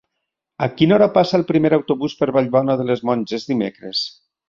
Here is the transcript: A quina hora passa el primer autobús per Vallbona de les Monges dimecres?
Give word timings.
A 0.67 0.69
quina 0.79 0.95
hora 0.95 1.09
passa 1.17 1.37
el 1.39 1.45
primer 1.53 1.73
autobús 1.79 2.17
per 2.23 2.31
Vallbona 2.39 2.81
de 2.83 2.91
les 2.91 3.07
Monges 3.11 3.51
dimecres? 3.55 4.07